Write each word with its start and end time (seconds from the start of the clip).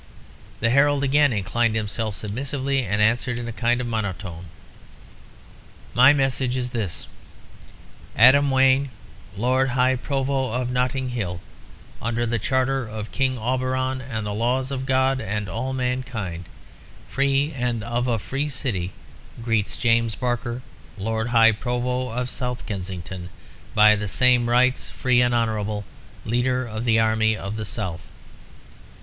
The 0.61 0.71
herald 0.71 1.03
again 1.03 1.31
inclined 1.31 1.75
himself 1.75 2.15
submissively, 2.15 2.83
and 2.83 2.99
answered 3.03 3.37
in 3.37 3.47
a 3.47 3.51
kind 3.51 3.79
of 3.79 3.85
monotone. 3.85 4.45
"My 5.93 6.11
message 6.11 6.57
is 6.57 6.71
this. 6.71 7.05
Adam 8.15 8.49
Wayne, 8.49 8.89
Lord 9.37 9.69
High 9.77 9.95
Provost 9.95 10.55
of 10.59 10.71
Notting 10.71 11.09
Hill, 11.09 11.39
under 12.01 12.25
the 12.25 12.39
charter 12.39 12.87
of 12.87 13.11
King 13.11 13.37
Auberon 13.37 14.01
and 14.01 14.25
the 14.25 14.33
laws 14.33 14.71
of 14.71 14.87
God 14.87 15.21
and 15.21 15.47
all 15.47 15.71
mankind, 15.71 16.45
free 17.07 17.53
and 17.55 17.83
of 17.83 18.07
a 18.07 18.17
free 18.17 18.49
city, 18.49 18.93
greets 19.43 19.77
James 19.77 20.15
Barker, 20.15 20.63
Lord 20.97 21.27
High 21.27 21.51
Provost 21.51 22.17
of 22.17 22.27
South 22.27 22.65
Kensington, 22.65 23.29
by 23.75 23.95
the 23.95 24.07
same 24.07 24.49
rights 24.49 24.89
free 24.89 25.21
and 25.21 25.35
honourable, 25.35 25.85
leader 26.25 26.65
of 26.65 26.85
the 26.85 26.99
army 26.99 27.37
of 27.37 27.55
the 27.55 27.65
South. 27.65 28.07